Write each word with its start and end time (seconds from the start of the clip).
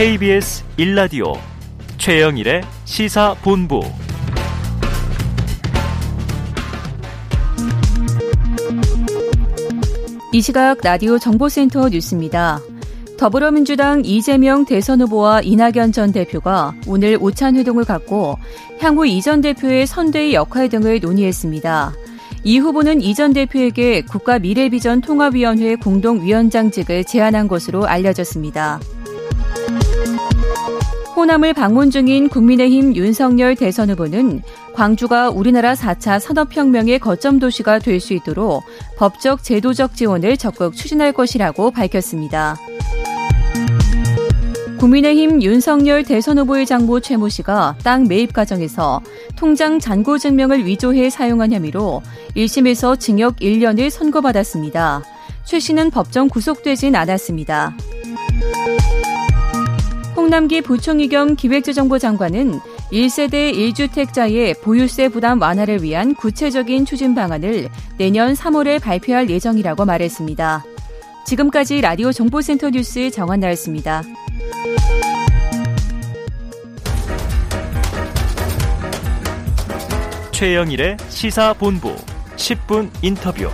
KBS 0.00 0.64
1라디오 0.78 1.38
최영일의 1.98 2.62
시사본부 2.86 3.82
이 10.32 10.40
시각 10.40 10.78
라디오 10.82 11.18
정보센터 11.18 11.90
뉴스입니다. 11.90 12.60
더불어민주당 13.18 14.02
이재명 14.02 14.64
대선 14.64 15.02
후보와 15.02 15.42
이낙연 15.42 15.92
전 15.92 16.12
대표가 16.12 16.72
오늘 16.86 17.18
오찬 17.20 17.56
회동을 17.56 17.84
갖고 17.84 18.38
향후 18.78 19.06
이 19.06 19.20
전 19.20 19.42
대표의 19.42 19.86
선대의 19.86 20.32
역할 20.32 20.70
등을 20.70 21.00
논의했습니다. 21.00 21.92
이 22.44 22.58
후보는 22.58 23.02
이 23.02 23.14
전 23.14 23.34
대표에게 23.34 24.00
국가 24.00 24.38
미래비전 24.38 25.02
통합위원회 25.02 25.76
공동위원장직을 25.76 27.04
제안한 27.04 27.48
것으로 27.48 27.86
알려졌습니다. 27.86 28.80
호남을 31.20 31.52
방문 31.52 31.90
중인 31.90 32.30
국민의힘 32.30 32.96
윤석열 32.96 33.54
대선 33.54 33.90
후보는 33.90 34.40
광주가 34.72 35.28
우리나라 35.28 35.74
4차 35.74 36.18
산업혁명의 36.18 36.98
거점 36.98 37.38
도시가 37.38 37.78
될 37.78 38.00
수 38.00 38.14
있도록 38.14 38.64
법적 38.96 39.44
제도적 39.44 39.94
지원을 39.94 40.38
적극 40.38 40.74
추진할 40.74 41.12
것이라고 41.12 41.72
밝혔습니다. 41.72 42.56
국민의힘 44.78 45.42
윤석열 45.42 46.04
대선 46.04 46.38
후보의 46.38 46.64
장모 46.64 47.00
최모 47.00 47.28
씨가 47.28 47.76
땅 47.84 48.08
매입 48.08 48.32
과정에서 48.32 49.02
통장 49.36 49.78
잔고 49.78 50.16
증명을 50.16 50.64
위조해 50.64 51.10
사용한 51.10 51.52
혐의로 51.52 52.00
1심에서 52.34 52.98
징역 52.98 53.36
1년을 53.40 53.90
선고받았습니다. 53.90 55.02
최 55.44 55.58
씨는 55.58 55.90
법정 55.90 56.28
구속되진 56.28 56.96
않았습니다. 56.96 57.74
홍남기 60.30 60.60
부총리 60.60 61.08
겸 61.08 61.34
기획재정부 61.34 61.98
장관은 61.98 62.60
1세대 62.92 63.52
1주택자의 63.52 64.62
보유세 64.62 65.08
부담 65.08 65.42
완화를 65.42 65.82
위한 65.82 66.14
구체적인 66.14 66.84
추진 66.84 67.16
방안을 67.16 67.68
내년 67.98 68.34
3월에 68.34 68.80
발표할 68.80 69.28
예정이라고 69.28 69.84
말했습니다. 69.84 70.64
지금까지 71.26 71.80
라디오 71.80 72.12
정보센터 72.12 72.70
뉴스 72.70 73.10
정한 73.10 73.40
나였습니다. 73.40 74.04
최영일의 80.30 80.96
시사본부 81.08 81.96
10분 82.36 82.88
인터뷰. 83.02 83.50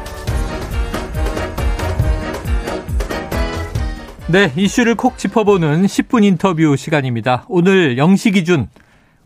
네, 4.28 4.52
이슈를 4.56 4.96
콕 4.96 5.18
짚어보는 5.18 5.86
10분 5.86 6.24
인터뷰 6.24 6.74
시간입니다. 6.74 7.44
오늘 7.48 7.94
0시 7.94 8.34
기준 8.34 8.68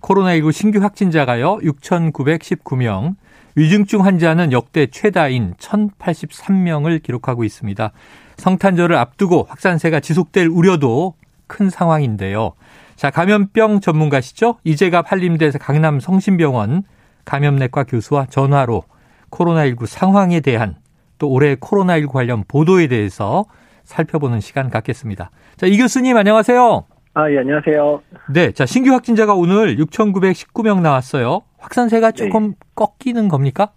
코로나19 0.02 0.52
신규 0.52 0.82
확진자가요, 0.82 1.56
6,919명, 1.60 3.14
위중증 3.54 4.04
환자는 4.04 4.52
역대 4.52 4.88
최다인 4.88 5.54
1,083명을 5.54 7.02
기록하고 7.02 7.44
있습니다. 7.44 7.92
성탄절을 8.36 8.94
앞두고 8.94 9.46
확산세가 9.48 10.00
지속될 10.00 10.48
우려도 10.48 11.14
큰 11.46 11.70
상황인데요. 11.70 12.52
자, 12.94 13.08
감염병 13.08 13.80
전문가시죠? 13.80 14.56
이재갑 14.64 15.10
한림대에서 15.10 15.58
강남 15.58 15.98
성심병원 15.98 16.82
감염내과 17.24 17.84
교수와 17.84 18.26
전화로 18.26 18.84
코로나19 19.30 19.86
상황에 19.86 20.40
대한 20.40 20.76
또 21.16 21.30
올해 21.30 21.54
코로나19 21.54 22.08
관련 22.08 22.44
보도에 22.46 22.86
대해서 22.86 23.46
살펴보는 23.84 24.40
시간 24.40 24.70
갖겠습니다. 24.70 25.30
자, 25.56 25.66
이 25.66 25.76
교수님 25.76 26.16
안녕하세요. 26.16 26.84
아, 27.14 27.30
예, 27.30 27.38
안녕하세요. 27.38 28.02
네, 28.32 28.52
자, 28.52 28.66
신규 28.66 28.92
확진자가 28.92 29.34
오늘 29.34 29.76
6,919명 29.76 30.80
나왔어요. 30.80 31.42
확산세가 31.58 32.12
네. 32.12 32.16
조금 32.16 32.50
네. 32.50 32.56
꺾이는 32.76 33.28
겁니까? 33.28 33.72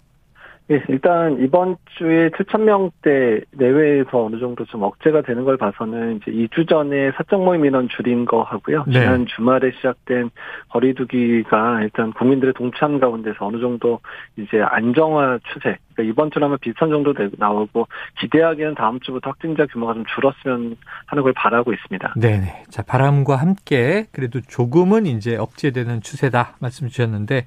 예, 0.71 0.81
일단 0.87 1.39
이번 1.41 1.75
주에 1.97 2.29
7,000명대 2.29 3.43
내외에서 3.51 4.25
어느 4.25 4.39
정도 4.39 4.63
좀 4.65 4.83
억제가 4.83 5.21
되는 5.21 5.43
걸 5.43 5.57
봐서는 5.57 6.21
이제 6.21 6.31
2주 6.31 6.69
전에 6.69 7.11
사적 7.17 7.43
모임 7.43 7.65
인원 7.65 7.89
줄인 7.89 8.23
거 8.23 8.43
하고요. 8.43 8.85
네. 8.87 8.93
지난 8.93 9.25
주말에 9.25 9.71
시작된 9.71 10.29
거리두기가 10.69 11.81
일단 11.81 12.13
국민들의 12.13 12.53
동참 12.53 12.99
가운데서 12.99 13.45
어느 13.45 13.59
정도 13.59 13.99
이제 14.37 14.61
안정화 14.61 15.39
추세. 15.51 15.77
그러니까 15.93 16.11
이번 16.11 16.31
주라면 16.31 16.57
비슷한 16.59 16.89
정도 16.89 17.13
나오고 17.37 17.87
기대하기에는 18.19 18.75
다음 18.75 18.99
주부터 18.99 19.29
확진자 19.29 19.65
규모가 19.67 19.93
좀 19.93 20.03
줄었으면 20.13 20.77
하는 21.05 21.23
걸 21.23 21.33
바라고 21.33 21.73
있습니다. 21.73 22.13
네. 22.17 22.63
자, 22.69 22.81
바람과 22.81 23.35
함께 23.35 24.07
그래도 24.11 24.41
조금은 24.41 25.05
이제 25.05 25.35
억제되는 25.35 26.01
추세다 26.01 26.57
말씀 26.59 26.87
주셨는데 26.87 27.45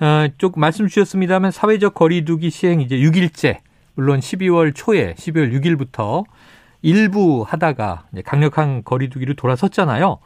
어, 0.00 0.28
쪽 0.38 0.58
말씀 0.58 0.86
주셨습니다만 0.86 1.50
사회적 1.50 1.94
거리두기 1.94 2.50
시행 2.50 2.80
이제 2.80 2.96
6일째 2.98 3.58
물론 3.94 4.20
12월 4.20 4.72
초에 4.74 5.14
12월 5.14 5.52
6일부터 5.52 6.24
일부 6.82 7.44
하다가 7.46 8.04
강력한 8.24 8.84
거리두기로 8.84 9.34
돌아섰잖아요. 9.34 10.18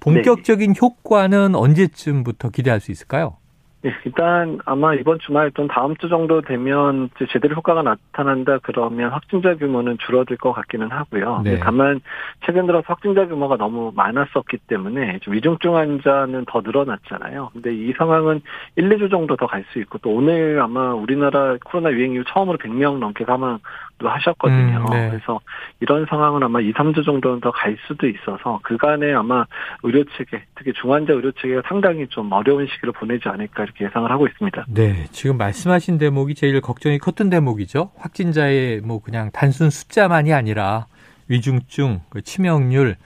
본격적인 0.00 0.74
네. 0.74 0.78
효과는 0.80 1.54
언제쯤부터 1.54 2.50
기대할 2.50 2.80
수 2.80 2.92
있을까요? 2.92 3.38
네, 3.84 3.92
일단 4.06 4.60
아마 4.64 4.94
이번 4.94 5.18
주말 5.18 5.50
또는 5.50 5.68
다음 5.68 5.94
주 5.98 6.08
정도 6.08 6.40
되면 6.40 7.10
제대로 7.30 7.54
효과가 7.56 7.82
나타난다 7.82 8.58
그러면 8.62 9.10
확진자 9.10 9.54
규모는 9.56 9.98
줄어들 9.98 10.38
것 10.38 10.54
같기는 10.54 10.90
하고요. 10.90 11.42
네. 11.44 11.58
다만 11.58 12.00
최근 12.46 12.64
들어서 12.66 12.82
확진자 12.88 13.26
규모가 13.26 13.58
너무 13.58 13.92
많았었기 13.94 14.56
때문에 14.68 15.18
좀 15.18 15.34
위중증 15.34 15.76
환자는 15.76 16.46
더 16.46 16.62
늘어났잖아요. 16.62 17.50
근데 17.52 17.74
이 17.74 17.92
상황은 17.92 18.40
1, 18.76 18.88
2주 18.88 19.10
정도 19.10 19.36
더 19.36 19.46
갈 19.46 19.62
수 19.72 19.78
있고 19.80 19.98
또 19.98 20.14
오늘 20.14 20.60
아마 20.62 20.94
우리나라 20.94 21.58
코로나 21.62 21.92
유행 21.92 22.14
이후 22.14 22.24
처음으로 22.26 22.56
100명 22.56 22.98
넘게 23.00 23.26
사망 23.26 23.58
하셨거든요. 24.00 24.84
음, 24.88 24.90
네. 24.90 25.10
그래서 25.10 25.40
이런 25.80 26.06
상황은 26.06 26.42
아마 26.42 26.60
2, 26.60 26.72
3주 26.72 27.04
정도는 27.04 27.40
더 27.40 27.50
갈 27.52 27.76
수도 27.86 28.08
있어서 28.08 28.58
그간에 28.62 29.12
아마 29.14 29.46
의료 29.82 30.04
체계, 30.16 30.42
특히 30.56 30.72
중환자 30.72 31.12
의료 31.12 31.30
체계가 31.32 31.62
상당히 31.68 32.06
좀 32.08 32.30
어려운 32.32 32.66
시기를 32.66 32.92
보내지 32.92 33.28
않을까 33.28 33.62
이렇게 33.62 33.84
예상을 33.84 34.10
하고 34.10 34.26
있습니다. 34.26 34.66
네, 34.68 35.06
지금 35.12 35.38
말씀하신 35.38 35.98
대목이 35.98 36.34
제일 36.34 36.60
걱정이 36.60 36.98
컸던 36.98 37.30
대목이죠. 37.30 37.92
확진자의 37.96 38.80
뭐 38.80 39.00
그냥 39.00 39.30
단순 39.32 39.70
숫자만이 39.70 40.32
아니라 40.32 40.86
위중증, 41.28 42.00
그 42.10 42.20
치명률 42.22 42.96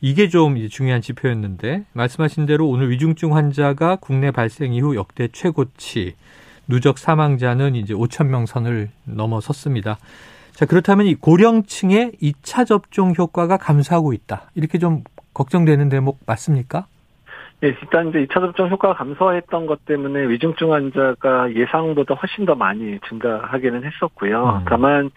이게 0.00 0.28
좀 0.28 0.56
중요한 0.68 1.00
지표였는데 1.00 1.84
말씀하신 1.92 2.44
대로 2.46 2.68
오늘 2.68 2.90
위중증 2.90 3.36
환자가 3.36 3.96
국내 4.00 4.32
발생 4.32 4.74
이후 4.74 4.96
역대 4.96 5.28
최고치 5.28 6.16
누적 6.66 6.98
사망자는 6.98 7.76
이제 7.76 7.94
5천 7.94 8.26
명 8.26 8.46
선을 8.46 8.90
넘어섰습니다. 9.04 9.98
자, 10.52 10.66
그렇다면 10.66 11.06
이 11.06 11.14
고령층의 11.14 12.12
2차 12.22 12.66
접종 12.66 13.14
효과가 13.16 13.56
감소하고 13.56 14.12
있다. 14.12 14.50
이렇게 14.54 14.78
좀 14.78 15.02
걱정되는 15.34 15.88
대목 15.88 16.20
맞습니까? 16.26 16.86
예, 17.64 17.68
일단 17.68 18.08
이제 18.08 18.26
2차 18.26 18.40
접종 18.40 18.68
효과가 18.68 18.94
감소했던 18.94 19.66
것 19.66 19.84
때문에 19.84 20.28
위중증 20.28 20.72
환자가 20.72 21.54
예상보다 21.54 22.14
훨씬 22.14 22.44
더 22.44 22.56
많이 22.56 22.98
증가하기는 23.08 23.84
했었고요. 23.84 24.62
음. 24.62 24.64
다만 24.68 25.10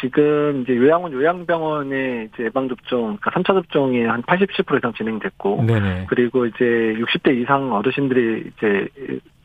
지금 0.00 0.62
이제 0.62 0.74
요양원 0.74 1.12
요양병원의 1.12 2.30
이제 2.32 2.44
예방 2.44 2.68
접종, 2.68 3.16
그러니까 3.16 3.30
3차 3.30 3.54
접종이 3.54 4.04
한 4.04 4.22
87% 4.22 4.78
이상 4.78 4.92
진행됐고, 4.92 5.64
네네. 5.66 6.06
그리고 6.08 6.46
이제 6.46 6.64
60대 6.98 7.40
이상 7.40 7.72
어르신들이 7.72 8.50
이제 8.56 8.88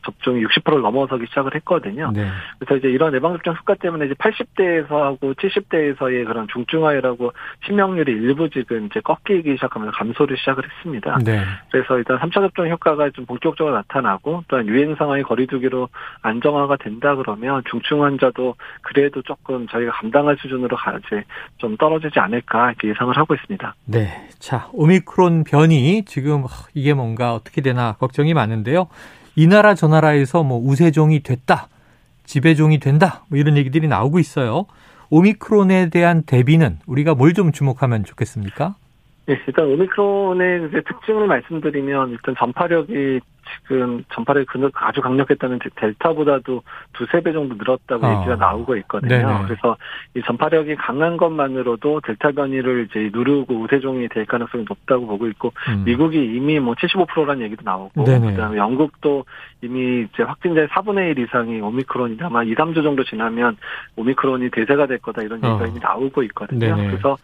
접종이 0.04 0.44
60%를 0.44 0.82
넘어서기 0.82 1.26
시작을 1.28 1.54
했거든요. 1.56 2.10
네. 2.14 2.26
그래서 2.58 2.76
이제 2.76 2.88
이런 2.88 3.14
예방접종 3.14 3.54
효과 3.54 3.74
때문에 3.74 4.06
이제 4.06 4.14
80대에서 4.14 4.90
하고 4.90 5.34
70대에서의 5.34 6.26
그런 6.26 6.46
중증화율하고 6.52 7.32
치명률이 7.66 8.12
일부 8.12 8.48
지금 8.50 8.86
이제 8.86 9.00
꺾이기 9.00 9.54
시작하면서 9.54 9.92
감소를 9.96 10.36
시작을 10.38 10.64
했습니다. 10.64 11.18
네. 11.24 11.42
그래서 11.70 11.98
일단 11.98 12.18
3차 12.18 12.34
접종 12.34 12.68
효과가 12.68 13.10
좀 13.10 13.26
본격적으로 13.26 13.74
나타나고 13.76 14.44
또한 14.48 14.66
유행 14.66 14.94
상황이 14.96 15.22
거리두기로 15.22 15.88
안정화가 16.22 16.76
된다 16.76 17.14
그러면 17.16 17.62
중증 17.70 18.02
환자도 18.02 18.54
그래도 18.82 19.22
조금 19.22 19.66
저희가 19.68 19.92
감당할 19.92 20.36
수준으로 20.40 20.76
가지 20.76 21.06
좀 21.58 21.76
떨어지지 21.76 22.18
않을까 22.18 22.70
이렇게 22.70 22.88
예상을 22.88 23.16
하고 23.16 23.34
있습니다. 23.34 23.74
네. 23.86 24.28
자, 24.38 24.68
오미크론 24.72 25.44
변이 25.44 26.04
지금 26.04 26.44
이게 26.74 26.94
뭔가 26.94 27.34
어떻게 27.34 27.60
되나 27.60 27.92
걱정이 27.92 28.34
많은데요. 28.34 28.88
이 29.40 29.46
나라 29.46 29.72
저 29.74 29.88
나라에서 29.88 30.42
뭐 30.42 30.58
우세종이 30.58 31.20
됐다, 31.22 31.68
지배종이 32.24 32.78
된다, 32.78 33.24
뭐 33.30 33.38
이런 33.38 33.56
얘기들이 33.56 33.88
나오고 33.88 34.18
있어요. 34.18 34.66
오미크론에 35.08 35.88
대한 35.88 36.24
대비는 36.24 36.80
우리가 36.86 37.14
뭘 37.14 37.32
좀 37.32 37.50
주목하면 37.50 38.04
좋겠습니까? 38.04 38.74
네, 39.24 39.40
일단 39.46 39.64
오미크론의 39.64 40.70
특징을 40.86 41.26
말씀드리면 41.26 42.10
일단 42.10 42.34
전파력이 42.38 43.20
지금 43.62 44.02
전파력이 44.14 44.46
아주 44.74 45.00
강력했다는 45.00 45.58
델타보다도 45.76 46.62
두세 46.94 47.20
배 47.20 47.32
정도 47.32 47.54
늘었다고 47.54 48.06
어. 48.06 48.16
얘기가 48.16 48.36
나오고 48.36 48.76
있거든요. 48.78 49.08
네네. 49.10 49.44
그래서 49.44 49.76
이 50.14 50.22
전파력이 50.24 50.76
강한 50.76 51.16
것만으로도 51.16 52.00
델타 52.00 52.32
변이를 52.32 52.88
이제 52.88 53.10
누르고 53.12 53.54
우세종이 53.54 54.08
될 54.08 54.24
가능성이 54.24 54.64
높다고 54.68 55.06
보고 55.06 55.26
있고 55.28 55.52
음. 55.68 55.84
미국이 55.84 56.16
이미 56.16 56.58
뭐 56.58 56.74
75%라는 56.74 57.42
얘기도 57.42 57.62
나오고 57.64 58.04
네네. 58.04 58.32
그다음에 58.32 58.56
영국도 58.56 59.24
이미 59.62 60.06
이제 60.12 60.22
확진자의 60.22 60.68
4분의 60.68 61.16
1 61.16 61.18
이상이 61.18 61.60
오미크론이 61.60 62.16
아마 62.22 62.42
2, 62.42 62.54
3주 62.54 62.82
정도 62.82 63.04
지나면 63.04 63.56
오미크론이 63.96 64.50
대세가 64.50 64.86
될 64.86 64.98
거다 64.98 65.22
이런 65.22 65.38
얘기가 65.38 65.64
어. 65.64 65.66
이미 65.66 65.78
나오고 65.78 66.22
있거든요. 66.24 66.74
네네. 66.74 66.86
그래서 66.88 67.18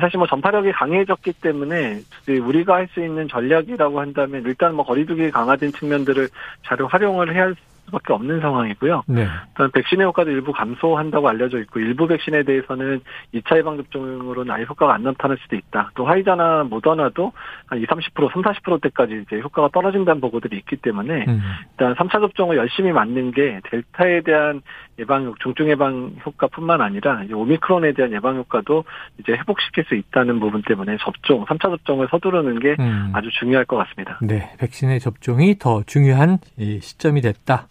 사실 0.00 0.18
뭐 0.18 0.26
전파력이 0.26 0.72
강해졌기 0.72 1.34
때문에 1.40 2.00
우리가 2.42 2.74
할 2.74 2.92
수 2.92 3.00
있는 3.00 3.28
전략이라고 3.28 4.00
한다면 4.00 4.42
일단 4.46 4.74
뭐 4.74 4.84
거리두기 4.84 5.30
강화 5.30 5.56
된 5.62 5.72
측면들을 5.72 6.28
잘 6.66 6.78
활용을 6.84 7.34
해야 7.34 7.52
수밖에 7.92 8.12
없는 8.12 8.40
상황이고요. 8.40 9.04
네. 9.06 9.26
일단 9.48 9.70
백신의 9.70 10.06
효과도 10.06 10.30
일부 10.30 10.52
감소한다고 10.52 11.28
알려져 11.28 11.60
있고 11.60 11.78
일부 11.80 12.06
백신에 12.06 12.42
대해서는 12.42 13.00
2차 13.34 13.58
예방 13.58 13.76
접종으로는 13.76 14.52
아예 14.52 14.64
효과가 14.64 14.94
안 14.94 15.02
나타날 15.02 15.36
수도 15.42 15.56
있다. 15.56 15.90
또 15.94 16.06
화이자나 16.06 16.64
모더나도 16.64 17.32
한 17.66 17.78
20, 17.78 17.88
30%, 17.88 18.32
3, 18.32 18.42
40%대까지 18.42 19.24
이제 19.26 19.40
효과가 19.40 19.68
떨어진다는 19.72 20.20
보고들이 20.20 20.56
있기 20.58 20.76
때문에 20.76 21.24
음. 21.28 21.42
일단 21.72 21.94
3차 21.94 22.20
접종을 22.20 22.56
열심히 22.56 22.92
맞는 22.92 23.32
게 23.32 23.60
델타에 23.70 24.22
대한 24.22 24.62
예방 24.98 25.34
중증 25.42 25.68
예방 25.68 26.12
효과뿐만 26.24 26.80
아니라 26.80 27.22
이제 27.24 27.32
오미크론에 27.34 27.92
대한 27.92 28.12
예방 28.12 28.36
효과도 28.36 28.84
이제 29.18 29.32
회복시킬 29.32 29.84
수 29.84 29.94
있다는 29.94 30.38
부분 30.40 30.62
때문에 30.62 30.96
접종, 31.00 31.44
3차 31.46 31.62
접종을 31.62 32.08
서두르는 32.10 32.60
게 32.60 32.76
음. 32.78 33.10
아주 33.14 33.30
중요할 33.38 33.64
것 33.64 33.76
같습니다. 33.76 34.18
네, 34.22 34.50
백신의 34.58 35.00
접종이 35.00 35.56
더 35.58 35.82
중요한 35.84 36.38
시점이 36.58 37.20
됐다. 37.20 37.68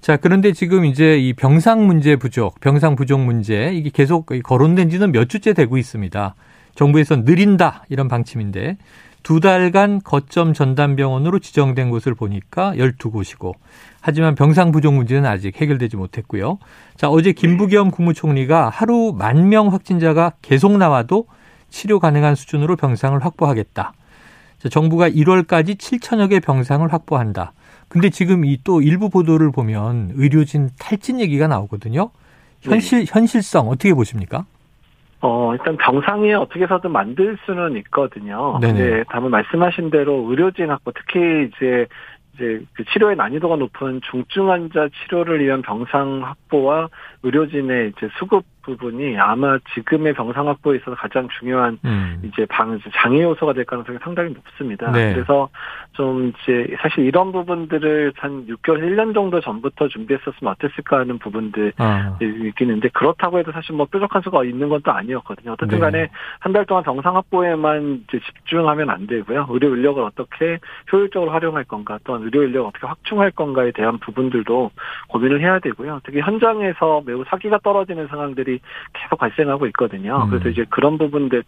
자, 0.00 0.16
그런데 0.16 0.52
지금 0.52 0.84
이제 0.84 1.18
이 1.18 1.32
병상 1.32 1.86
문제 1.86 2.16
부족, 2.16 2.58
병상 2.60 2.96
부족 2.96 3.20
문제 3.20 3.72
이게 3.72 3.90
계속 3.90 4.26
거론된 4.42 4.90
지는 4.90 5.12
몇 5.12 5.28
주째 5.28 5.52
되고 5.52 5.78
있습니다. 5.78 6.34
정부에서 6.74 7.16
느린다 7.16 7.84
이런 7.88 8.08
방침인데 8.08 8.78
두 9.22 9.38
달간 9.38 10.00
거점 10.02 10.52
전담병원으로 10.52 11.38
지정된 11.38 11.90
곳을 11.90 12.14
보니까 12.14 12.72
12곳이고 12.74 13.52
하지만 14.00 14.34
병상 14.34 14.72
부족 14.72 14.94
문제는 14.94 15.26
아직 15.28 15.60
해결되지 15.60 15.96
못했고요. 15.96 16.58
자, 16.96 17.08
어제 17.08 17.30
김부겸 17.32 17.92
국무총리가 17.92 18.68
하루 18.68 19.14
만 19.16 19.48
명 19.48 19.72
확진자가 19.72 20.32
계속 20.42 20.76
나와도 20.76 21.26
치료 21.70 22.00
가능한 22.00 22.34
수준으로 22.34 22.74
병상을 22.74 23.24
확보하겠다. 23.24 23.92
자, 24.58 24.68
정부가 24.68 25.08
1월까지 25.08 25.78
7천여 25.78 26.30
개 26.30 26.40
병상을 26.40 26.92
확보한다. 26.92 27.52
근데 27.92 28.08
지금 28.08 28.46
이 28.46 28.56
또 28.64 28.80
일부 28.80 29.10
보도를 29.10 29.52
보면 29.52 30.12
의료진 30.14 30.70
탈진 30.80 31.20
얘기가 31.20 31.46
나오거든요. 31.46 32.08
현실 32.62 33.04
네. 33.04 33.04
현실성 33.06 33.68
어떻게 33.68 33.92
보십니까? 33.92 34.46
어, 35.20 35.52
일단 35.52 35.76
병상에 35.76 36.32
어떻게 36.32 36.62
해서든 36.62 36.90
만들 36.90 37.36
수는 37.44 37.76
있거든요. 37.78 38.58
네네. 38.62 38.72
근데 38.72 39.04
다만 39.10 39.30
말씀하신 39.30 39.90
대로 39.90 40.26
의료진 40.30 40.70
확보, 40.70 40.92
특히 40.92 41.48
이제 41.48 41.86
이제 42.34 42.64
그 42.72 42.84
치료의 42.86 43.16
난이도가 43.16 43.56
높은 43.56 44.00
중증 44.10 44.50
환자 44.50 44.88
치료를 44.88 45.44
위한 45.44 45.60
병상 45.60 46.22
확보와 46.24 46.88
의료진의 47.24 47.92
이제 47.96 48.08
수급 48.18 48.44
부분이 48.62 49.18
아마 49.18 49.58
지금의 49.74 50.14
병상 50.14 50.48
확보에 50.48 50.76
있어서 50.78 50.94
가장 50.96 51.28
중요한 51.38 51.78
음. 51.84 52.20
이제 52.24 52.46
방 52.46 52.78
장애 53.02 53.22
요소가 53.22 53.52
될 53.52 53.64
가능성이 53.64 53.98
상당히 54.02 54.32
높습니다. 54.32 54.90
네. 54.90 55.12
그래서 55.12 55.48
좀 55.92 56.32
이제 56.42 56.74
사실 56.80 57.04
이런 57.04 57.32
부분들을 57.32 58.12
한 58.16 58.46
6개월, 58.46 58.80
1년 58.80 59.14
정도 59.14 59.40
전부터 59.40 59.88
준비했었으면 59.88 60.54
어땠을까 60.54 61.00
하는 61.00 61.18
부분들이 61.18 61.72
아. 61.78 62.16
있기는데 62.20 62.88
그렇다고 62.90 63.38
해도 63.38 63.52
사실 63.52 63.74
뭐 63.74 63.86
뾰족한 63.86 64.22
수가 64.22 64.44
있는 64.44 64.68
것도 64.68 64.90
아니었거든요. 64.90 65.52
어쨌든 65.52 65.78
간에 65.78 66.02
네. 66.02 66.08
한달 66.40 66.64
동안 66.66 66.82
병상 66.84 67.16
확보에만 67.16 68.04
이제 68.08 68.20
집중하면 68.24 68.90
안 68.90 69.06
되고요. 69.06 69.46
의료 69.50 69.74
인력을 69.74 70.02
어떻게 70.02 70.58
효율적으로 70.92 71.30
활용할 71.30 71.64
건가 71.64 71.98
또한 72.04 72.22
의료 72.22 72.42
인력을 72.42 72.68
어떻게 72.68 72.86
확충할 72.86 73.30
건가에 73.32 73.72
대한 73.72 73.98
부분들도 73.98 74.70
고민을 75.12 75.40
해야 75.42 75.58
되고요. 75.58 76.00
특히 76.04 76.20
현장에서 76.20 77.02
매우 77.04 77.22
사기가 77.28 77.58
떨어지는 77.62 78.08
상황들이 78.08 78.58
계속 78.94 79.18
발생하고 79.18 79.66
있거든요. 79.68 80.24
음. 80.24 80.30
그래서 80.30 80.48
이제 80.48 80.64
그런 80.70 80.96
부분들, 80.98 81.44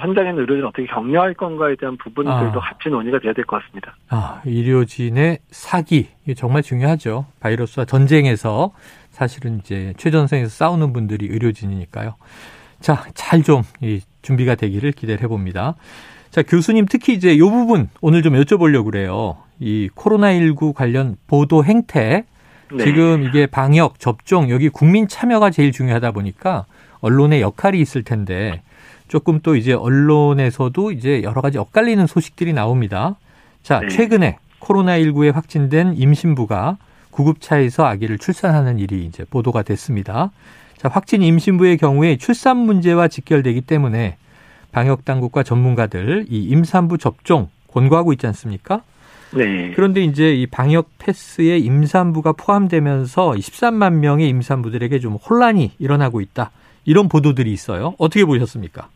현장에 0.00 0.30
있는 0.30 0.42
의료진 0.42 0.64
어떻게 0.64 0.86
격려할 0.86 1.34
건가에 1.34 1.76
대한 1.76 1.96
부분들도 1.98 2.60
아. 2.60 2.64
같이 2.64 2.88
논의가 2.88 3.18
돼야 3.20 3.32
될 3.32 3.44
것 3.44 3.62
같습니다. 3.62 3.94
아, 4.08 4.40
의료진의 4.46 5.38
사기, 5.50 6.08
이게 6.24 6.34
정말 6.34 6.62
중요하죠. 6.62 7.26
바이러스와 7.40 7.84
전쟁에서 7.84 8.72
사실은 9.10 9.58
이제 9.58 9.92
최전선에서 9.98 10.48
싸우는 10.48 10.92
분들이 10.92 11.26
의료진이니까요. 11.26 12.14
자, 12.80 13.04
잘 13.14 13.42
좀 13.42 13.62
준비가 14.22 14.54
되기를 14.54 14.92
기대를 14.92 15.22
해봅니다. 15.24 15.74
자, 16.30 16.42
교수님 16.42 16.86
특히 16.90 17.12
이제 17.12 17.32
이 17.32 17.38
부분 17.38 17.88
오늘 18.00 18.22
좀 18.22 18.32
여쭤보려고 18.34 18.86
그래요. 18.90 19.36
이 19.60 19.88
코로나19 19.94 20.74
관련 20.74 21.16
보도 21.28 21.64
행태 21.64 22.24
네. 22.76 22.84
지금 22.84 23.24
이게 23.24 23.46
방역, 23.46 23.98
접종, 23.98 24.50
여기 24.50 24.68
국민 24.68 25.08
참여가 25.08 25.50
제일 25.50 25.72
중요하다 25.72 26.12
보니까 26.12 26.66
언론의 27.00 27.40
역할이 27.40 27.80
있을 27.80 28.02
텐데 28.02 28.62
조금 29.08 29.40
또 29.42 29.56
이제 29.56 29.72
언론에서도 29.72 30.92
이제 30.92 31.22
여러 31.22 31.40
가지 31.40 31.58
엇갈리는 31.58 32.06
소식들이 32.06 32.52
나옵니다. 32.52 33.16
자, 33.62 33.80
네. 33.80 33.88
최근에 33.88 34.38
코로나19에 34.60 35.32
확진된 35.32 35.94
임신부가 35.96 36.78
구급차에서 37.10 37.84
아기를 37.84 38.18
출산하는 38.18 38.78
일이 38.78 39.04
이제 39.04 39.24
보도가 39.24 39.62
됐습니다. 39.62 40.30
자, 40.76 40.88
확진 40.88 41.22
임신부의 41.22 41.76
경우에 41.78 42.16
출산 42.16 42.56
문제와 42.56 43.08
직결되기 43.08 43.60
때문에 43.62 44.16
방역 44.72 45.04
당국과 45.04 45.44
전문가들 45.44 46.26
이 46.28 46.44
임산부 46.44 46.98
접종 46.98 47.48
권고하고 47.68 48.12
있지 48.12 48.26
않습니까? 48.26 48.82
네. 49.32 49.72
그런데 49.74 50.02
이제 50.02 50.34
이 50.34 50.46
방역 50.46 50.88
패스에 50.98 51.58
임산부가 51.58 52.32
포함되면서 52.32 53.32
13만 53.32 53.94
명의 53.94 54.28
임산부들에게 54.28 54.98
좀 55.00 55.14
혼란이 55.14 55.72
일어나고 55.78 56.20
있다. 56.20 56.50
이런 56.84 57.08
보도들이 57.08 57.52
있어요. 57.52 57.94
어떻게 57.98 58.24
보셨습니까? 58.24 58.88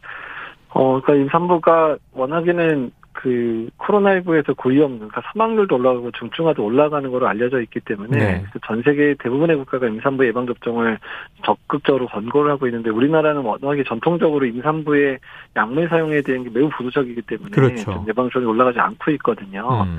어, 0.71 1.01
그러니까 1.01 1.15
임산부가 1.15 1.97
워낙에는 2.13 2.91
그 3.21 3.69
코로나19에서 3.79 4.57
고위험, 4.57 4.99
그러니까 4.99 5.21
사망률도 5.33 5.75
올라가고 5.75 6.13
중증화도 6.13 6.65
올라가는 6.65 7.11
걸로 7.11 7.27
알려져 7.27 7.61
있기 7.63 7.81
때문에 7.81 8.17
네. 8.17 8.45
전 8.65 8.81
세계 8.85 9.17
대부분의 9.19 9.57
국가가 9.57 9.89
임산부 9.89 10.25
예방 10.25 10.47
접종을 10.47 11.01
적극적으로 11.45 12.07
권고를 12.07 12.53
하고 12.53 12.69
있는데 12.69 12.91
우리나라는 12.91 13.43
워낙에 13.43 13.83
전통적으로 13.89 14.47
임산부의 14.47 15.19
약물 15.57 15.89
사용에 15.89 16.23
대한 16.23 16.45
게 16.45 16.51
매우 16.51 16.69
보수적이기 16.69 17.23
때문에 17.23 17.51
그렇죠. 17.51 18.05
예방 18.07 18.27
접종이 18.27 18.47
올라가지 18.47 18.79
않고 18.79 19.11
있거든요. 19.13 19.83
음. 19.83 19.99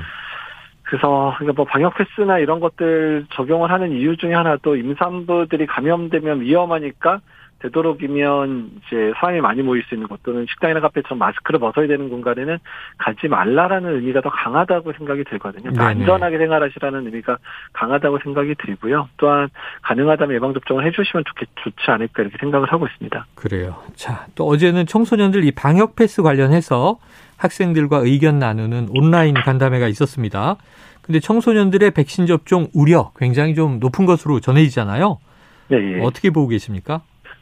그래서 0.84 1.36
그러니까 1.38 1.62
뭐 1.62 1.66
방역 1.66 1.96
패스나 1.96 2.40
이런 2.40 2.62
것들 2.62 3.26
적용을 3.34 3.70
하는 3.70 3.92
이유 3.92 4.16
중에 4.16 4.34
하나도 4.34 4.78
임산부들이 4.78 5.66
감염되면 5.66 6.40
위험하니까 6.40 7.20
되도록이면 7.60 8.72
이제 8.78 9.12
사람이 9.20 9.42
많이 9.42 9.62
모일 9.62 9.84
수 9.84 9.96
있는 9.96 10.08
곳 10.08 10.22
또는 10.24 10.46
식당이나 10.50 10.80
카페처럼 10.80 11.20
마스크를 11.20 11.60
벗어야 11.60 11.88
되는 11.88 12.10
공간에는 12.10 12.58
가지 12.98 13.28
말라라는 13.28 13.96
의미가 13.96 14.22
더 14.22 14.30
강하다고 14.30 14.94
생각이 14.94 15.24
들거든요. 15.26 15.72
그러니까 15.72 15.88
안전하게 15.88 16.38
생활하시라는 16.38 17.06
의미가 17.06 17.38
강하다고 17.74 18.20
생각이 18.24 18.56
들고요. 18.56 19.10
또한 19.18 19.50
가능하다면 19.82 20.36
예방 20.36 20.54
접종을 20.54 20.86
해주시면 20.86 21.24
좋겠, 21.26 21.50
좋지 21.56 21.92
않을까 21.92 22.24
이렇게 22.24 22.38
생각을 22.40 22.72
하고 22.72 22.88
있습니다. 22.88 23.26
그래요. 23.36 23.76
자, 23.96 24.26
또 24.36 24.46
어제는 24.48 24.86
청소년들 24.86 25.44
이 25.44 25.52
방역 25.52 25.96
패스 25.96 26.22
관련해서 26.22 26.98
학생들과 27.38 27.98
의견 27.98 28.40
나누는 28.40 28.88
온라인 28.92 29.34
간담회가 29.34 29.88
있었습니다. 29.88 30.58
근데 31.02 31.20
청소년들의 31.20 31.92
백신 31.92 32.28
접종 32.28 32.68
우려 32.74 33.12
굉장히 33.18 33.56
좀 33.56 33.80
높은 33.80 34.06
것으로 34.06 34.40
전해지잖아요. 34.40 35.18
네. 35.70 35.78
예. 35.78 36.02
어떻게 36.02 36.30
보고 36.30 36.48
계십니까? 36.48 37.02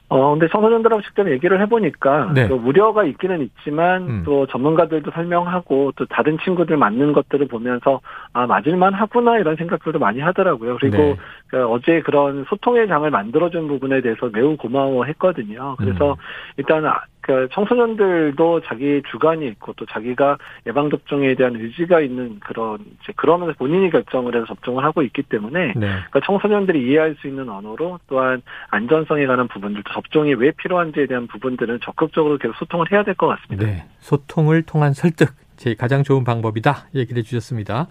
어, 0.10 0.32
근데 0.32 0.48
청소년들하고 0.48 1.02
직접 1.02 1.30
얘기를 1.30 1.60
해보니까, 1.62 2.32
네. 2.34 2.48
또 2.48 2.56
우려가 2.56 3.04
있기는 3.04 3.42
있지만, 3.42 4.04
음. 4.04 4.24
또 4.26 4.48
전문가들도 4.48 5.12
설명하고, 5.12 5.92
또 5.98 6.06
다른 6.06 6.38
친구들 6.46 6.78
맞는 6.78 7.12
것들을 7.12 7.48
보면서, 7.48 8.00
아, 8.32 8.48
맞을만 8.48 8.94
하구나, 8.94 9.38
이런 9.38 9.58
생각들도 9.58 10.00
많이 10.00 10.22
하더라고요. 10.22 10.78
그리고, 10.80 10.98
네. 10.98 11.18
그 11.48 11.68
어제 11.68 12.02
그런 12.02 12.46
소통의 12.48 12.88
장을 12.88 13.10
만들어준 13.10 13.68
부분에 13.68 14.00
대해서 14.00 14.30
매우 14.32 14.56
고마워 14.56 15.04
했거든요. 15.04 15.76
그래서, 15.78 16.12
음. 16.12 16.16
일단, 16.56 16.86
그 17.28 17.50
청소년들도 17.52 18.62
자기 18.62 19.02
주관이 19.12 19.46
있고 19.50 19.74
또 19.74 19.86
자기가 19.86 20.38
예방 20.66 20.90
접종에 20.90 21.36
대한 21.36 21.58
의지가 21.58 22.00
있는 22.00 22.40
그런 22.40 22.80
이제 23.04 23.12
그러면서 23.18 23.54
본인이 23.58 23.90
결정을 23.90 24.34
해서 24.34 24.46
접종을 24.46 24.86
하고 24.86 25.02
있기 25.04 25.24
때문에 25.24 25.74
네. 25.76 25.76
그러니까 25.76 26.22
청소년들이 26.26 26.88
이해할 26.88 27.18
수 27.20 27.28
있는 27.28 27.50
언어로 27.50 28.00
또한 28.08 28.42
안전성에 28.70 29.26
관한 29.28 29.50
부분들도 29.50 29.92
접종이 29.94 30.34
왜 30.36 30.52
필요한지에 30.52 31.08
대한 31.08 31.28
부분들은 31.28 31.82
적극적으로 31.84 32.38
계속 32.38 32.56
소통을 32.56 32.90
해야 32.92 33.04
될 33.04 33.18
것 33.18 33.28
같습니다. 33.28 33.66
네. 33.66 33.84
소통을 34.00 34.62
통한 34.64 34.94
설득 34.94 35.34
제 35.58 35.74
가장 35.74 36.04
좋은 36.04 36.24
방법이다 36.24 36.88
얘기를 36.96 37.20
해주셨습니다. 37.20 37.88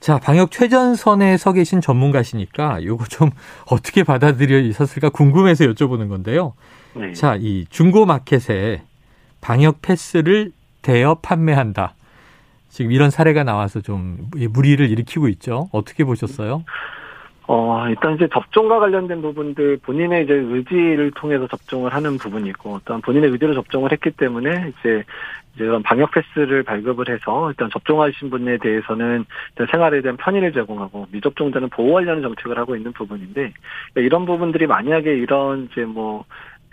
자, 0.00 0.18
방역 0.18 0.50
최전선에 0.50 1.36
서 1.36 1.52
계신 1.52 1.80
전문가시니까 1.80 2.78
이거 2.80 3.04
좀 3.04 3.30
어떻게 3.70 4.04
받아들여졌을까 4.04 5.10
궁금해서 5.10 5.64
여쭤보는 5.66 6.08
건데요. 6.08 6.54
네. 6.94 7.12
자, 7.12 7.36
이 7.38 7.66
중고 7.68 8.06
마켓에 8.06 8.82
방역 9.40 9.82
패스를 9.82 10.52
대여 10.82 11.16
판매한다. 11.22 11.94
지금 12.68 12.92
이런 12.92 13.10
사례가 13.10 13.44
나와서 13.44 13.80
좀 13.80 14.18
무리를 14.50 14.88
일으키고 14.90 15.28
있죠. 15.28 15.68
어떻게 15.72 16.04
보셨어요? 16.04 16.64
어, 17.46 17.86
일단 17.88 18.14
이제 18.14 18.26
접종과 18.32 18.80
관련된 18.80 19.20
부분들 19.20 19.78
본인의 19.82 20.24
이제 20.24 20.32
의지를 20.32 21.10
통해서 21.14 21.46
접종을 21.46 21.92
하는 21.92 22.16
부분이고, 22.16 22.74
어떤 22.74 23.02
본인의 23.02 23.30
의지로 23.30 23.54
접종을 23.54 23.92
했기 23.92 24.10
때문에 24.10 24.72
이제 24.80 25.04
이제 25.54 25.64
방역 25.84 26.10
패스를 26.10 26.62
발급을 26.64 27.08
해서 27.08 27.50
일단 27.50 27.70
접종하신 27.70 28.30
분에 28.30 28.58
대해서는 28.58 29.24
일단 29.50 29.66
생활에 29.70 30.00
대한 30.02 30.16
편의를 30.16 30.52
제공하고 30.52 31.06
미접종자는 31.12 31.68
보호하려는 31.68 32.22
정책을 32.22 32.58
하고 32.58 32.74
있는 32.74 32.92
부분인데 32.92 33.52
이런 33.96 34.26
부분들이 34.26 34.66
만약에 34.66 35.14
이런 35.14 35.68
이제 35.70 35.84
뭐 35.84 36.24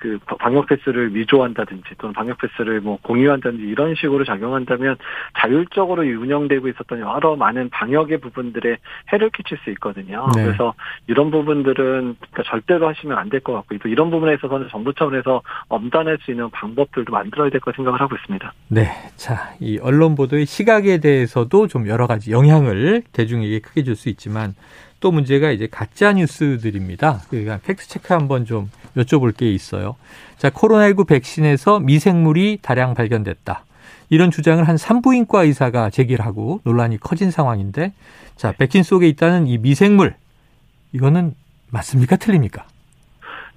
그 0.02 0.18
방역 0.40 0.66
패스를 0.66 1.14
위조한다든지 1.16 1.84
또는 2.00 2.14
방역 2.14 2.40
패스를 2.40 2.82
뭐 2.82 2.98
공유한다든지 3.04 3.64
이런 3.64 3.94
식으로 3.96 4.26
작용한다면 4.26 4.98
자율적으로 5.38 6.02
운영되고 6.02 6.68
있었던 6.70 7.00
여러 7.00 7.36
많은 7.36 7.70
방역의 7.70 8.18
부분들에 8.18 8.78
해를 9.14 9.30
끼칠 9.30 9.60
수 9.64 9.70
있거든요. 9.72 10.28
네. 10.36 10.44
그래서 10.46 10.74
이런 11.08 11.30
부분들은 11.30 12.16
그러니까 12.20 12.44
절대로 12.46 12.88
하시면 12.90 13.18
안 13.18 13.30
될 13.30 13.42
것 13.42 13.54
같고 13.54 13.78
또 13.78 13.88
이런 13.88 14.10
부분에 14.10 14.34
있어서는 14.34 14.68
정부 14.72 14.94
차원에서 14.94 15.42
엄단할 15.70 16.18
수 16.22 16.32
있는 16.32 16.50
방법들도 16.50 17.12
만들어야 17.12 17.50
될 17.50 17.60
것 17.62 17.76
생각을 17.76 18.02
하고 18.02 18.16
있습니다. 18.16 18.54
네, 18.70 18.88
자 19.16 19.52
이 19.60 19.78
언론 19.82 20.16
보도의 20.16 20.46
시각에 20.48 20.98
대해서도 21.00 21.68
좀 21.68 21.88
여러 21.88 22.08
가지 22.08 22.32
영향을 22.32 23.04
대중에게 23.14 23.60
크게 23.60 23.84
줄 23.84 23.96
수 23.96 24.10
있지만 24.10 24.54
또 25.02 25.12
문제가 25.12 25.52
이제 25.52 25.68
가짜 25.70 26.14
뉴스들입니다. 26.14 27.24
그러니까 27.30 27.60
팩트 27.66 27.90
체크 27.90 28.14
한번 28.14 28.46
좀 28.46 28.70
여쭤볼 28.96 29.36
게 29.36 29.52
있어요. 29.52 29.98
자, 30.38 30.50
코로나19 30.50 31.08
백신에서 31.08 31.80
미생물이 31.82 32.60
다량 32.62 32.94
발견됐다. 32.94 33.66
이런 34.10 34.30
주장을 34.32 34.66
한 34.66 34.78
산부인과 34.78 35.44
의사가 35.44 35.90
제기를 35.90 36.26
하고 36.26 36.62
논란이 36.64 37.00
커진 37.00 37.32
상황인데 37.32 37.94
자, 38.36 38.54
백신 38.54 38.84
속에 38.84 39.08
있다는 39.08 39.48
이 39.48 39.58
미생물 39.58 40.16
이거는 40.94 41.34
맞습니까? 41.72 42.18
틀립니까? 42.18 42.66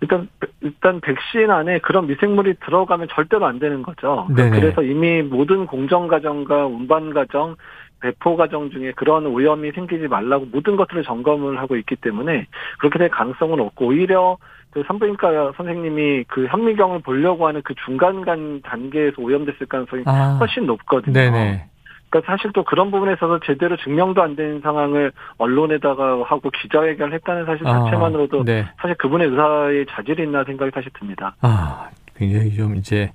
일단 0.01 0.29
일단 0.61 1.01
백신 1.01 1.51
안에 1.51 1.79
그런 1.81 2.07
미생물이 2.07 2.55
들어가면 2.65 3.09
절대로 3.13 3.47
안 3.47 3.59
되는 3.59 3.83
거죠. 3.83 4.27
그러니까 4.29 4.61
그래서 4.61 4.83
이미 4.83 5.23
모든 5.23 5.67
공정 5.67 6.09
과정과 6.09 6.67
운반 6.67 7.13
과정 7.13 7.57
배포 8.05 8.37
과정 8.37 8.71
중에 8.71 8.93
그런 8.93 9.25
오염이 9.25 9.73
생기지 9.73 10.09
말라고 10.09 10.45
모든 10.53 10.77
것들을 10.77 11.05
점검을 11.05 11.59
하고 11.59 11.75
있기 11.77 11.97
때문에 11.97 12.47
그렇게 12.79 12.99
될 12.99 13.09
가능성은 13.09 13.59
없고 13.59 13.87
오히려 13.87 14.37
그 14.73 14.83
산부인과 14.87 15.53
선생님이 15.57 16.25
그 16.25 16.47
현미경을 16.47 16.99
보려고 16.99 17.47
하는 17.47 17.63
그 17.65 17.75
중간 17.87 18.21
간 18.21 18.61
단계에서 18.61 19.23
오염됐을 19.23 19.67
가능성이 19.69 20.03
아, 20.05 20.37
훨씬 20.39 20.67
높거든요. 20.67 21.15
네네. 21.15 21.65
그러니까 22.11 22.31
사실 22.31 22.53
또 22.53 22.63
그런 22.63 22.91
부분에 22.91 23.15
있어서 23.15 23.41
제대로 23.47 23.75
증명도 23.79 24.23
안된 24.23 24.61
상황을 24.61 25.11
언론에다가 25.39 26.25
하고 26.25 26.51
기자회견을 26.51 27.15
했다는 27.15 27.47
사실 27.47 27.67
아, 27.67 27.85
자체만으로도 27.85 28.41
아, 28.41 28.45
네. 28.45 28.67
사실 28.83 28.97
그분의 28.97 29.29
의사의 29.29 29.87
자질이 29.89 30.25
있나 30.25 30.45
생각이 30.45 30.73
사실 30.75 30.91
듭니다. 30.99 31.35
아, 31.41 31.89
굉장히 32.17 32.53
좀 32.55 32.77
이제 32.77 33.13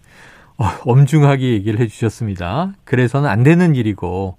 어, 0.57 0.65
엄중하게 0.83 1.51
얘기를 1.51 1.79
해주셨습니다. 1.79 2.71
그래서는 2.85 3.29
안 3.29 3.43
되는 3.43 3.75
일이고 3.75 4.35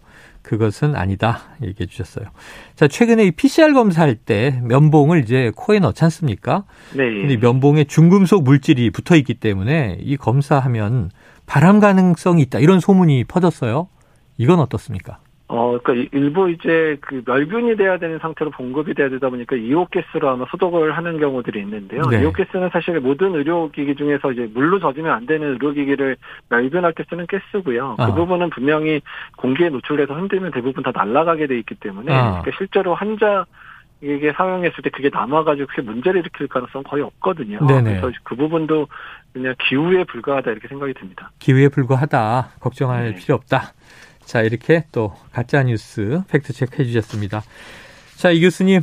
그것은 0.51 0.97
아니다 0.97 1.43
얘기해 1.63 1.87
주셨어요. 1.87 2.27
자 2.75 2.89
최근에 2.89 3.25
이 3.27 3.31
PCR 3.31 3.73
검사할 3.73 4.17
때 4.17 4.61
면봉을 4.65 5.23
이제 5.23 5.53
코에 5.55 5.79
넣지 5.79 6.03
않습니까? 6.03 6.65
네. 6.93 7.05
근데 7.05 7.37
면봉에 7.37 7.85
중금속 7.85 8.43
물질이 8.43 8.91
붙어 8.91 9.15
있기 9.15 9.35
때문에 9.35 9.99
이 10.01 10.17
검사하면 10.17 11.13
발암 11.47 11.79
가능성이 11.79 12.43
있다 12.43 12.59
이런 12.59 12.81
소문이 12.81 13.25
퍼졌어요. 13.25 13.87
이건 14.39 14.59
어떻습니까? 14.59 15.21
어, 15.53 15.77
그러니까 15.83 16.09
일부 16.17 16.49
이제 16.49 16.97
그 17.01 17.23
멸균이 17.27 17.77
돼야 17.77 17.99
되는 17.99 18.21
상태로 18.21 18.53
봉급이 18.53 18.95
돼야 18.95 19.09
되다 19.09 19.31
보니까 19.31 19.57
이오가스로 19.57 20.29
아마 20.29 20.45
소독을 20.49 20.97
하는 20.97 21.19
경우들이 21.19 21.59
있는데요. 21.59 22.03
네. 22.03 22.23
이오가스는 22.23 22.71
사실 22.73 23.01
모든 23.01 23.35
의료기기 23.35 23.97
중에서 23.97 24.31
이제 24.31 24.49
물로 24.55 24.79
젖으면 24.79 25.13
안 25.13 25.27
되는 25.27 25.49
의료기기를 25.49 26.17
멸균할 26.51 26.93
때 26.93 27.03
쓰는 27.11 27.27
가스고요. 27.27 27.97
그 27.97 28.03
아. 28.05 28.15
부분은 28.15 28.51
분명히 28.51 29.01
공기에 29.39 29.71
노출돼서 29.71 30.15
흔들면 30.15 30.53
대부분 30.53 30.85
다 30.85 30.93
날아가게 30.95 31.49
돼 31.49 31.59
있기 31.59 31.75
때문에 31.75 32.13
아. 32.13 32.41
그러니까 32.43 32.53
실제로 32.57 32.95
환자 32.95 33.45
이게 34.03 34.33
사용했을 34.33 34.85
때 34.85 34.91
그게 34.91 35.11
남아가지고 35.13 35.67
그게 35.67 35.83
문제를 35.83 36.21
일으킬 36.21 36.47
가능성 36.47 36.79
은 36.79 36.85
거의 36.85 37.03
없거든요. 37.03 37.59
네네. 37.67 38.01
그래서 38.01 38.17
그 38.23 38.37
부분도 38.37 38.87
그냥 39.33 39.57
기후에 39.59 40.05
불과하다 40.05 40.53
이렇게 40.53 40.69
생각이 40.69 40.95
듭니다. 40.95 41.33
기후에 41.41 41.69
불과하다. 41.69 42.51
걱정할 42.61 43.11
네. 43.11 43.15
필요 43.17 43.35
없다. 43.35 43.73
자, 44.31 44.43
이렇게 44.43 44.85
또 44.93 45.13
가짜뉴스 45.33 46.23
팩트체크 46.29 46.81
해주셨습니다. 46.81 47.43
자, 48.15 48.31
이 48.31 48.41
교수님, 48.41 48.81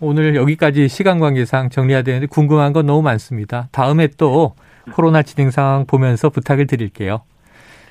오늘 0.00 0.34
여기까지 0.34 0.88
시간 0.88 1.20
관계상 1.20 1.70
정리해야 1.70 2.02
되는데 2.02 2.26
궁금한 2.26 2.72
건 2.72 2.86
너무 2.86 3.00
많습니다. 3.02 3.68
다음에 3.70 4.08
또 4.16 4.56
코로나 4.92 5.22
진행 5.22 5.52
상황 5.52 5.86
보면서 5.86 6.30
부탁을 6.30 6.66
드릴게요. 6.66 7.22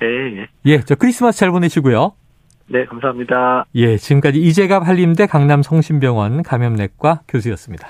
네, 0.00 0.06
예. 0.06 0.46
예, 0.66 0.80
저 0.80 0.96
크리스마스 0.96 1.38
잘 1.38 1.50
보내시고요. 1.50 2.12
네, 2.66 2.84
감사합니다. 2.84 3.64
예, 3.76 3.96
지금까지 3.96 4.38
이재갑 4.42 4.86
한림대 4.86 5.24
강남 5.28 5.62
성심병원 5.62 6.42
감염내과 6.42 7.22
교수였습니다. 7.26 7.88